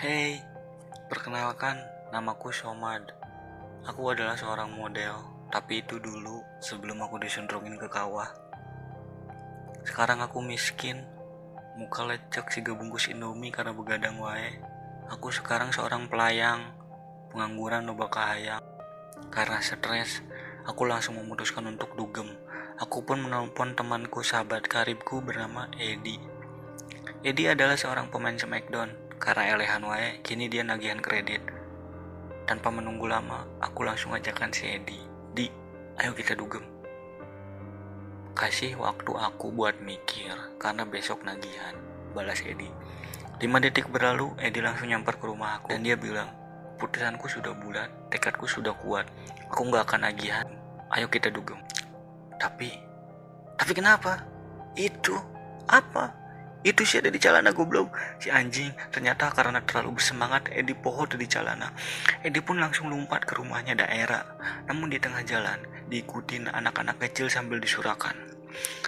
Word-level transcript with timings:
Hey, 0.00 0.40
perkenalkan 1.12 1.76
namaku 2.08 2.48
Somad. 2.56 3.04
Aku 3.84 4.08
adalah 4.08 4.32
seorang 4.32 4.72
model, 4.72 5.12
tapi 5.52 5.84
itu 5.84 6.00
dulu 6.00 6.40
sebelum 6.56 7.04
aku 7.04 7.20
disundrungin 7.20 7.76
ke 7.76 7.84
kawah. 7.84 8.32
Sekarang 9.84 10.24
aku 10.24 10.40
miskin, 10.40 11.04
muka 11.76 12.08
lecek 12.08 12.48
si 12.48 12.64
bungkus 12.64 13.12
Indomie 13.12 13.52
karena 13.52 13.76
begadang 13.76 14.16
wae. 14.24 14.56
Aku 15.12 15.28
sekarang 15.28 15.68
seorang 15.68 16.08
pelayang, 16.08 16.72
pengangguran 17.28 17.84
loba 17.84 18.08
kahayang. 18.08 18.64
Karena 19.28 19.60
stres, 19.60 20.24
aku 20.64 20.88
langsung 20.88 21.20
memutuskan 21.20 21.68
untuk 21.68 21.92
dugem. 21.92 22.40
Aku 22.80 23.04
pun 23.04 23.20
menelpon 23.20 23.76
temanku 23.76 24.24
sahabat 24.24 24.64
karibku 24.64 25.20
bernama 25.20 25.68
Edi. 25.76 26.16
Edi 27.20 27.52
adalah 27.52 27.76
seorang 27.76 28.08
pemain 28.08 28.40
Smackdown. 28.40 29.09
Karena 29.20 29.52
elehan 29.52 29.84
wae, 29.84 30.24
kini 30.24 30.48
dia 30.48 30.64
nagihan 30.64 30.96
kredit. 30.96 31.44
Tanpa 32.48 32.72
menunggu 32.72 33.04
lama, 33.04 33.44
aku 33.60 33.84
langsung 33.84 34.16
ajakan 34.16 34.48
si 34.48 34.64
Edi. 34.64 34.96
Di, 35.36 35.44
ayo 36.00 36.16
kita 36.16 36.32
dugem. 36.32 36.64
Kasih 38.32 38.80
waktu 38.80 39.12
aku 39.12 39.52
buat 39.52 39.76
mikir, 39.84 40.32
karena 40.56 40.88
besok 40.88 41.20
nagihan. 41.20 41.76
Balas 42.16 42.40
Edi. 42.40 42.72
Lima 43.44 43.60
detik 43.60 43.92
berlalu, 43.92 44.32
Edi 44.40 44.64
langsung 44.64 44.88
nyamper 44.88 45.20
ke 45.20 45.28
rumah 45.28 45.60
aku. 45.60 45.76
Dan 45.76 45.84
dia 45.84 46.00
bilang, 46.00 46.32
putusanku 46.80 47.28
sudah 47.28 47.52
bulat, 47.52 47.92
tekadku 48.08 48.48
sudah 48.48 48.72
kuat. 48.72 49.04
Aku 49.52 49.68
nggak 49.68 49.84
akan 49.84 50.08
nagihan. 50.08 50.48
Ayo 50.96 51.12
kita 51.12 51.28
dugem. 51.28 51.60
Tapi, 52.40 52.72
tapi 53.60 53.72
kenapa? 53.76 54.24
Itu 54.72 55.12
apa? 55.68 56.19
Itu 56.60 56.84
sih 56.84 57.00
ada 57.00 57.08
di 57.08 57.16
celana 57.16 57.56
goblok 57.56 57.88
Si 58.20 58.28
anjing 58.28 58.68
ternyata 58.92 59.32
karena 59.32 59.64
terlalu 59.64 59.96
bersemangat 59.96 60.52
Edi 60.52 60.76
pohon 60.76 61.08
di 61.08 61.24
celana 61.24 61.72
Edi 62.20 62.40
pun 62.44 62.60
langsung 62.60 62.92
lompat 62.92 63.24
ke 63.24 63.32
rumahnya 63.40 63.72
daerah 63.72 64.24
Namun 64.68 64.92
di 64.92 65.00
tengah 65.00 65.24
jalan 65.24 65.56
diikutin 65.88 66.52
anak-anak 66.52 67.00
kecil 67.00 67.32
sambil 67.32 67.56
disurakan 67.56 68.30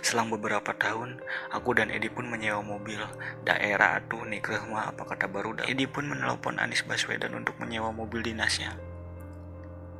Selang 0.02 0.28
beberapa 0.34 0.74
tahun, 0.74 1.22
aku 1.55 1.78
dan 1.78 1.88
Edi 1.94 2.11
pun 2.11 2.27
menyewa 2.27 2.58
mobil. 2.66 2.98
Daerah 3.46 4.02
tuh 4.11 4.27
nih 4.27 4.42
mah 4.66 4.91
apa 4.91 5.06
kata 5.06 5.30
baru 5.30 5.55
Edi 5.62 5.86
pun 5.86 6.11
menelpon 6.11 6.58
Anies 6.58 6.83
Baswedan 6.83 7.39
untuk 7.39 7.55
menyewa 7.62 7.94
mobil 7.94 8.27
dinasnya. 8.27 8.74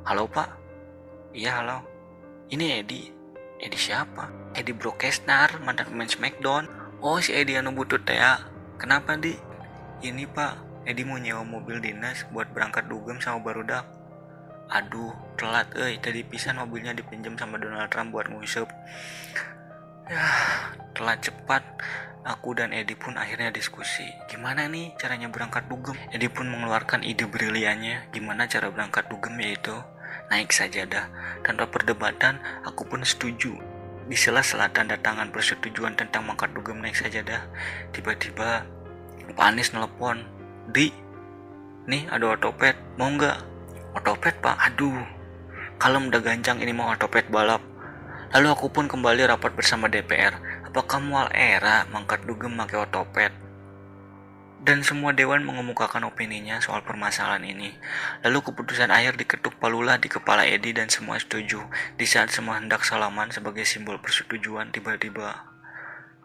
Halo 0.03 0.27
pak? 0.27 0.51
Iya 1.31 1.63
halo. 1.63 1.79
Ini 2.51 2.83
Edi. 2.83 3.07
Edi 3.63 3.77
siapa? 3.79 4.51
Edi 4.51 4.75
Brokesnar, 4.75 5.63
mantan 5.63 5.87
pemain 5.87 6.11
Smackdown. 6.11 6.82
Oh 7.03 7.19
si 7.19 7.35
Edi 7.35 7.59
anu 7.59 7.75
butut 7.75 8.07
ya. 8.07 8.39
Kenapa 8.79 9.19
di? 9.19 9.35
Ini 10.07 10.23
pak, 10.23 10.87
Edi 10.87 11.03
mau 11.03 11.19
nyewa 11.19 11.43
mobil 11.43 11.83
dinas 11.83 12.23
buat 12.31 12.47
berangkat 12.55 12.87
dugem 12.87 13.19
sama 13.19 13.43
barudak. 13.43 13.83
Aduh, 14.71 15.11
telat 15.35 15.67
eh 15.75 15.99
tadi 15.99 16.23
pisan 16.23 16.63
mobilnya 16.63 16.95
dipinjam 16.95 17.35
sama 17.35 17.59
Donald 17.59 17.91
Trump 17.91 18.15
buat 18.15 18.31
ngusep. 18.31 18.71
Ya, 20.07 20.23
telat 20.95 21.19
cepat. 21.19 21.67
Aku 22.23 22.55
dan 22.55 22.71
Edi 22.71 22.95
pun 22.95 23.19
akhirnya 23.19 23.51
diskusi. 23.51 24.07
Gimana 24.31 24.71
nih 24.71 24.95
caranya 24.95 25.27
berangkat 25.27 25.67
dugem? 25.67 25.99
Edi 26.07 26.31
pun 26.31 26.47
mengeluarkan 26.47 27.03
ide 27.03 27.27
briliannya. 27.27 28.15
Gimana 28.15 28.47
cara 28.47 28.71
berangkat 28.71 29.11
dugem 29.11 29.35
yaitu 29.43 29.75
naik 30.31 30.55
sajadah. 30.55 31.11
Tanpa 31.43 31.67
perdebatan, 31.67 32.39
aku 32.63 32.87
pun 32.87 33.03
setuju. 33.03 33.72
Di 34.03 34.19
sela-sela 34.19 34.67
tanda 34.71 34.99
tangan 34.99 35.31
persetujuan 35.31 35.95
tentang 35.95 36.27
mangkat 36.27 36.51
dugem 36.51 36.83
naik 36.83 36.99
sajadah, 36.99 37.47
tiba-tiba 37.95 38.67
Pak 39.31 39.45
Anies 39.47 39.71
nelpon, 39.71 40.27
Di, 40.67 40.91
nih 41.87 42.07
ada 42.11 42.35
otopet, 42.35 42.75
mau 42.99 43.07
nggak? 43.07 43.39
Otopet 43.95 44.35
pak, 44.43 44.59
aduh, 44.59 45.05
kalem 45.79 46.11
udah 46.11 46.19
gancang 46.19 46.59
ini 46.59 46.75
mau 46.75 46.91
otopet 46.91 47.27
balap. 47.31 47.63
Lalu 48.33 48.47
aku 48.49 48.67
pun 48.73 48.89
kembali 48.89 49.29
rapat 49.29 49.53
bersama 49.53 49.85
DPR. 49.85 50.33
Apakah 50.65 50.97
mual 50.97 51.29
era 51.31 51.85
mangkat 51.93 52.25
dugem 52.25 52.57
pakai 52.57 52.81
otopet? 52.81 53.42
Dan 54.63 54.79
semua 54.79 55.11
dewan 55.11 55.43
mengemukakan 55.43 56.07
opininya 56.07 56.63
soal 56.63 56.87
permasalahan 56.87 57.43
ini. 57.43 57.75
Lalu 58.23 58.47
keputusan 58.47 58.95
akhir 58.95 59.19
diketuk 59.19 59.59
palulah 59.59 59.99
di 59.99 60.07
kepala 60.07 60.47
Edi 60.47 60.71
dan 60.71 60.87
semua 60.87 61.19
setuju. 61.19 61.67
Di 61.99 62.07
saat 62.07 62.31
semua 62.31 62.63
hendak 62.63 62.87
salaman 62.87 63.27
sebagai 63.27 63.67
simbol 63.67 63.99
persetujuan, 63.99 64.71
tiba-tiba 64.71 65.52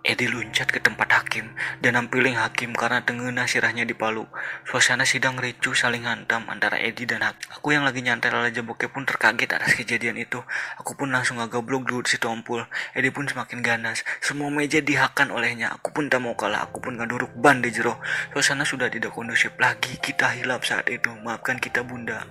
Edi 0.09 0.25
loncat 0.25 0.73
ke 0.73 0.81
tempat 0.81 1.05
hakim 1.13 1.53
dan 1.85 1.93
nampiling 2.01 2.41
hakim 2.41 2.73
karena 2.73 3.05
tengena 3.05 3.45
sirahnya 3.45 3.85
di 3.85 3.93
Palu. 3.93 4.25
Suasana 4.65 5.05
sidang 5.05 5.37
ricuh 5.37 5.77
saling 5.77 6.09
hantam 6.09 6.49
antara 6.49 6.81
Edi 6.81 7.05
dan 7.05 7.21
hakim. 7.21 7.45
Aku 7.53 7.77
yang 7.77 7.85
lagi 7.85 8.01
nyantai 8.01 8.33
lala 8.33 8.49
bokeh 8.49 8.89
pun 8.89 9.05
terkaget 9.05 9.53
atas 9.53 9.77
kejadian 9.77 10.17
itu. 10.17 10.41
Aku 10.81 10.97
pun 10.97 11.13
langsung 11.13 11.45
agak 11.45 11.61
blok 11.61 11.85
dulu 11.85 12.01
si 12.09 12.17
tompul. 12.17 12.65
Edi 12.97 13.13
pun 13.13 13.29
semakin 13.29 13.61
ganas. 13.61 14.01
Semua 14.25 14.49
meja 14.49 14.81
dihakan 14.81 15.29
olehnya. 15.29 15.77
Aku 15.77 15.93
pun 15.93 16.09
tak 16.09 16.25
mau 16.25 16.33
kalah. 16.33 16.65
Aku 16.65 16.81
pun 16.81 16.97
ngaduruk 16.97 17.37
ban 17.37 17.61
di 17.61 17.69
jero. 17.69 18.01
Suasana 18.33 18.65
sudah 18.65 18.89
tidak 18.89 19.13
kondusif 19.13 19.53
lagi. 19.61 20.01
Kita 20.01 20.33
hilap 20.33 20.65
saat 20.65 20.89
itu. 20.89 21.13
Maafkan 21.21 21.61
kita 21.61 21.85
bunda. 21.85 22.25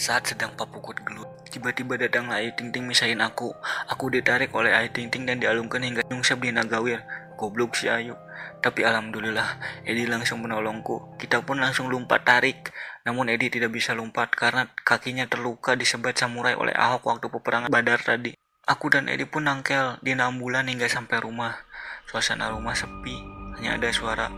Saat 0.00 0.32
sedang 0.32 0.56
papukut 0.56 0.96
gelut, 1.04 1.28
tiba-tiba 1.52 2.00
datanglah 2.00 2.40
Ayu 2.40 2.56
Ting 2.56 2.72
Ting 2.72 2.88
misahin 2.88 3.20
aku. 3.20 3.52
Aku 3.92 4.08
ditarik 4.08 4.48
oleh 4.56 4.72
Ayu 4.72 4.88
Ting 4.88 5.12
Ting 5.12 5.28
dan 5.28 5.36
dialungkan 5.36 5.84
hingga 5.84 6.00
nyungsep 6.08 6.40
di 6.40 6.48
Nagawir. 6.48 7.04
Goblok 7.36 7.76
si 7.76 7.92
Ayu. 7.92 8.16
Tapi 8.62 8.86
alhamdulillah, 8.86 9.58
Edi 9.82 10.06
langsung 10.06 10.40
menolongku. 10.40 11.18
Kita 11.18 11.42
pun 11.42 11.58
langsung 11.58 11.90
lompat 11.90 12.22
tarik. 12.22 12.70
Namun 13.02 13.28
Edi 13.28 13.50
tidak 13.50 13.74
bisa 13.74 13.92
lompat 13.92 14.30
karena 14.32 14.70
kakinya 14.86 15.26
terluka 15.26 15.74
disebat 15.74 16.14
samurai 16.14 16.54
oleh 16.54 16.72
Ahok 16.72 17.10
waktu 17.10 17.26
peperangan 17.26 17.68
Badar 17.74 17.98
tadi. 17.98 18.38
Aku 18.62 18.86
dan 18.94 19.10
Edi 19.10 19.26
pun 19.26 19.50
nangkel 19.50 19.98
di 20.06 20.14
enam 20.14 20.38
hingga 20.38 20.86
sampai 20.86 21.18
rumah. 21.18 21.66
Suasana 22.06 22.54
rumah 22.54 22.78
sepi, 22.78 23.18
hanya 23.58 23.74
ada 23.74 23.90
suara. 23.90 24.30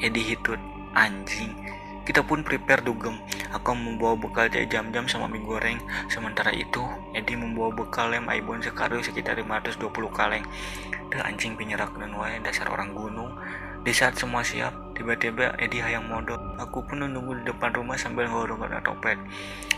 Edi 0.00 0.24
hitut, 0.24 0.60
anjing. 0.96 1.52
Kita 2.08 2.24
pun 2.24 2.40
prepare 2.40 2.80
dugem. 2.80 3.20
Aku 3.54 3.70
membawa 3.70 4.18
bekal 4.18 4.50
jahe 4.50 4.66
jam-jam 4.66 5.06
sama 5.06 5.30
mie 5.30 5.38
goreng. 5.38 5.78
Sementara 6.10 6.50
itu, 6.50 6.82
Edi 7.14 7.38
membawa 7.38 7.70
bekal 7.70 8.10
lem 8.10 8.26
Aibon 8.26 8.58
sekali 8.58 8.98
sekitar 8.98 9.38
520 9.38 9.78
kaleng. 10.10 10.42
Dah 11.14 11.22
anjing 11.22 11.54
penyerak 11.54 11.94
dan 11.94 12.10
wae 12.18 12.42
dasar 12.42 12.66
orang 12.74 12.90
gunung. 12.90 13.30
Di 13.86 13.94
saat 13.94 14.18
semua 14.18 14.42
siap, 14.42 14.98
tiba-tiba 14.98 15.54
Edi 15.62 15.78
hayang 15.78 16.10
modal. 16.10 16.58
Aku 16.58 16.82
pun 16.82 17.06
menunggu 17.06 17.38
di 17.38 17.46
depan 17.46 17.70
rumah 17.70 17.94
sambil 17.94 18.26
ngorong 18.26 18.66
topet. 18.82 19.22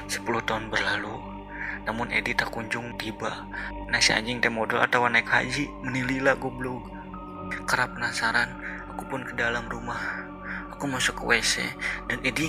10 0.08 0.24
tahun 0.24 0.72
berlalu, 0.72 1.12
namun 1.84 2.08
Edi 2.08 2.32
tak 2.32 2.48
kunjung 2.48 2.96
tiba. 2.96 3.44
Nasi 3.92 4.16
anjing 4.16 4.40
teh 4.40 4.48
modal 4.48 4.80
atau 4.80 5.04
naik 5.04 5.28
haji, 5.28 5.68
menilila 5.84 6.32
goblok. 6.40 6.80
Kerap 7.68 7.92
penasaran, 7.92 8.56
aku 8.88 9.04
pun 9.04 9.20
ke 9.20 9.36
dalam 9.36 9.68
rumah 9.68 10.25
aku 10.86 11.02
masuk 11.02 11.14
ke 11.18 11.24
WC 11.26 11.54
dan 12.06 12.22
Edi 12.22 12.46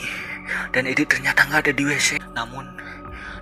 dan 0.69 0.85
Edi 0.85 1.09
ternyata 1.09 1.41
nggak 1.49 1.57
ada 1.65 1.73
di 1.73 1.89
WC 1.89 2.21
namun 2.37 2.69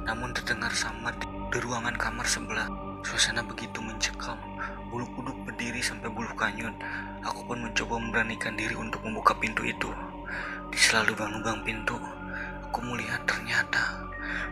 namun 0.07 0.31
terdengar 0.31 0.71
sama 0.71 1.11
di, 1.19 1.27
di 1.51 1.59
ruangan 1.59 1.99
kamar 1.99 2.23
sebelah. 2.23 2.71
Suasana 3.03 3.43
begitu 3.43 3.83
mencekam. 3.83 4.39
Bulu 4.87 5.03
kuduk 5.19 5.35
berdiri 5.43 5.83
sampai 5.83 6.07
bulu 6.07 6.31
kanyun. 6.39 6.71
Aku 7.27 7.43
pun 7.43 7.59
mencoba 7.59 7.99
memberanikan 7.99 8.55
diri 8.55 8.71
untuk 8.79 9.03
membuka 9.03 9.35
pintu 9.35 9.67
itu. 9.67 9.91
Di 10.71 10.79
selalu 10.79 11.11
lubang-lubang 11.11 11.59
pintu 11.67 11.99
aku 12.63 12.79
melihat 12.87 13.19
ternyata 13.27 14.04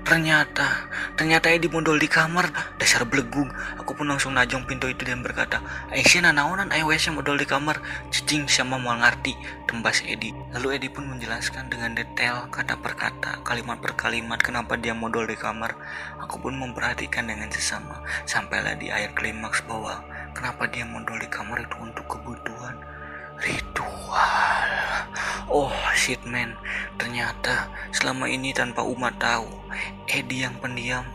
Ternyata, 0.03 0.91
ternyata 1.15 1.47
Edi 1.47 1.71
mondol 1.71 1.95
di 1.95 2.11
kamar. 2.11 2.51
Dasar 2.75 3.07
belegung. 3.07 3.47
Aku 3.79 3.95
pun 3.95 4.11
langsung 4.11 4.35
najong 4.35 4.67
pintu 4.67 4.91
itu 4.91 5.07
dan 5.07 5.23
berkata, 5.23 5.63
Aisyah 5.89 6.35
naonan 6.35 6.69
ayo 6.75 6.91
wes 6.91 7.07
modal 7.09 7.39
di 7.39 7.47
kamar. 7.47 7.79
Cicing 8.11 8.45
sama 8.51 8.75
mau 8.75 8.93
ngerti. 8.93 9.33
Tembas 9.65 10.03
Edi. 10.05 10.35
Lalu 10.53 10.77
Edi 10.77 10.87
pun 10.91 11.09
menjelaskan 11.09 11.71
dengan 11.71 11.97
detail 11.97 12.51
kata 12.51 12.77
per 12.77 12.93
kata, 12.93 13.41
kalimat 13.41 13.81
per 13.81 13.97
kalimat 13.97 14.37
kenapa 14.37 14.77
dia 14.77 14.93
modal 14.93 15.25
di 15.25 15.39
kamar. 15.39 15.73
Aku 16.21 16.37
pun 16.37 16.53
memperhatikan 16.59 17.25
dengan 17.25 17.49
sesama. 17.49 18.03
Sampailah 18.29 18.77
di 18.77 18.93
air 18.93 19.09
klimaks 19.17 19.65
bahwa 19.65 20.03
kenapa 20.37 20.69
dia 20.69 20.85
modal 20.85 21.17
di 21.17 21.29
kamar 21.31 21.65
itu 21.65 21.77
untuk 21.81 22.05
kebutuhan 22.05 22.92
shit 26.03 26.19
man, 26.27 26.59
ternyata 26.99 27.71
selama 27.95 28.27
ini 28.27 28.51
tanpa 28.51 28.83
umat 28.83 29.15
tahu, 29.23 29.47
Edi 30.11 30.43
yang 30.43 30.59
pendiam 30.59 31.07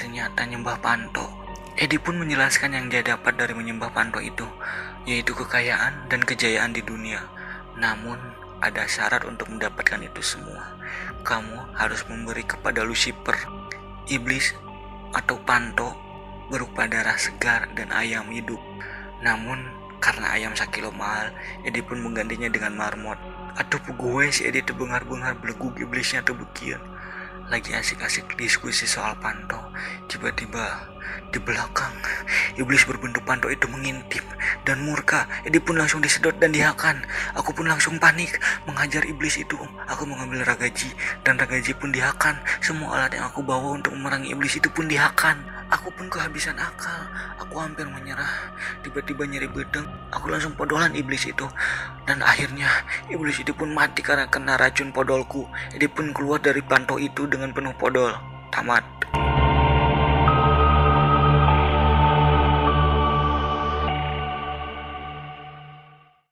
ternyata 0.00 0.48
nyembah 0.48 0.80
Panto. 0.80 1.28
Edi 1.76 2.00
pun 2.00 2.16
menjelaskan 2.16 2.72
yang 2.72 2.86
dia 2.88 3.04
dapat 3.04 3.36
dari 3.36 3.52
menyembah 3.52 3.92
Panto 3.92 4.16
itu, 4.16 4.48
yaitu 5.04 5.36
kekayaan 5.36 6.08
dan 6.08 6.24
kejayaan 6.24 6.72
di 6.72 6.80
dunia. 6.80 7.20
Namun, 7.76 8.16
ada 8.64 8.88
syarat 8.88 9.28
untuk 9.28 9.52
mendapatkan 9.52 10.00
itu 10.00 10.24
semua. 10.24 10.80
Kamu 11.20 11.76
harus 11.76 12.08
memberi 12.08 12.48
kepada 12.48 12.80
Lucifer, 12.80 13.36
iblis, 14.08 14.56
atau 15.12 15.36
Panto 15.44 15.92
berupa 16.48 16.88
darah 16.88 17.20
segar 17.20 17.68
dan 17.76 17.92
ayam 17.92 18.32
hidup. 18.32 18.60
Namun, 19.20 19.80
Karena 20.00 20.32
ayam 20.32 20.56
sakilo 20.56 20.88
mahal, 20.96 21.28
Edi 21.60 21.84
pun 21.84 22.00
menggantinya 22.00 22.48
dengan 22.48 22.72
marmot. 22.72 23.20
Aduh 23.58 23.82
gue 23.82 24.24
si 24.30 24.46
Edi 24.46 24.62
terbengar-bengar 24.62 25.38
beleguk 25.42 25.74
iblisnya 25.80 26.22
tebukian. 26.22 26.78
Lagi 27.50 27.74
asik-asik 27.74 28.38
diskusi 28.38 28.86
soal 28.86 29.18
panto, 29.18 29.58
tiba-tiba 30.06 30.86
di 31.34 31.42
belakang, 31.42 31.90
iblis 32.54 32.86
berbentuk 32.86 33.26
panto 33.26 33.50
itu 33.50 33.66
mengintip 33.66 34.22
dan 34.62 34.78
murka. 34.86 35.26
Edi 35.42 35.58
pun 35.58 35.74
langsung 35.74 35.98
disedot 35.98 36.38
dan 36.38 36.54
dihakan. 36.54 37.02
Aku 37.34 37.50
pun 37.50 37.66
langsung 37.66 37.98
panik 37.98 38.38
menghajar 38.70 39.02
iblis 39.02 39.34
itu. 39.34 39.58
Aku 39.90 40.06
mengambil 40.06 40.46
ragaji 40.46 40.94
dan 41.26 41.42
ragaji 41.42 41.74
pun 41.74 41.90
dihakan. 41.90 42.38
Semua 42.62 43.02
alat 43.02 43.18
yang 43.18 43.26
aku 43.26 43.42
bawa 43.42 43.74
untuk 43.74 43.98
memerangi 43.98 44.30
iblis 44.30 44.54
itu 44.54 44.70
pun 44.70 44.86
dihakan. 44.86 45.42
Aku 45.70 45.86
pun 45.94 46.10
kehabisan 46.10 46.58
akal. 46.58 46.98
Aku 47.38 47.54
hampir 47.62 47.86
menyerah. 47.86 48.50
Tiba-tiba 48.82 49.22
nyeri 49.22 49.46
bedeng. 49.46 49.86
Aku 50.10 50.26
langsung 50.26 50.58
podolan 50.58 50.90
iblis 50.98 51.30
itu. 51.30 51.46
Dan 52.10 52.26
akhirnya 52.26 52.66
iblis 53.06 53.38
itu 53.38 53.54
pun 53.54 53.70
mati 53.70 54.02
karena 54.02 54.26
kena 54.26 54.58
racun 54.58 54.90
podolku. 54.90 55.46
Edi 55.70 55.86
pun 55.86 56.10
keluar 56.10 56.42
dari 56.42 56.58
panto 56.66 56.98
itu 56.98 57.30
dengan 57.30 57.54
penuh 57.54 57.74
podol. 57.78 58.10
Tamat. 58.50 58.82